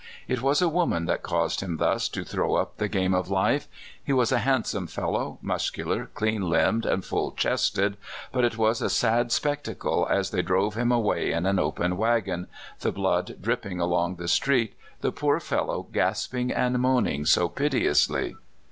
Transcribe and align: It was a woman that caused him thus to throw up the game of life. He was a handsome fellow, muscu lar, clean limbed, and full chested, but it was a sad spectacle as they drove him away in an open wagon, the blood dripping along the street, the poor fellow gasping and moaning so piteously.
It 0.27 0.41
was 0.41 0.63
a 0.63 0.67
woman 0.67 1.05
that 1.05 1.21
caused 1.21 1.61
him 1.61 1.77
thus 1.77 2.09
to 2.09 2.23
throw 2.23 2.55
up 2.55 2.77
the 2.77 2.87
game 2.89 3.13
of 3.13 3.29
life. 3.29 3.67
He 4.03 4.11
was 4.11 4.31
a 4.31 4.39
handsome 4.39 4.87
fellow, 4.87 5.37
muscu 5.43 5.85
lar, 5.85 6.07
clean 6.15 6.41
limbed, 6.49 6.87
and 6.87 7.05
full 7.05 7.33
chested, 7.33 7.97
but 8.31 8.43
it 8.43 8.57
was 8.57 8.81
a 8.81 8.89
sad 8.89 9.31
spectacle 9.31 10.07
as 10.09 10.31
they 10.31 10.41
drove 10.41 10.73
him 10.73 10.91
away 10.91 11.31
in 11.31 11.45
an 11.45 11.59
open 11.59 11.97
wagon, 11.97 12.47
the 12.79 12.91
blood 12.91 13.35
dripping 13.39 13.79
along 13.79 14.15
the 14.15 14.27
street, 14.27 14.73
the 15.01 15.11
poor 15.11 15.39
fellow 15.39 15.85
gasping 15.91 16.49
and 16.51 16.79
moaning 16.79 17.23
so 17.23 17.47
piteously. 17.47 18.33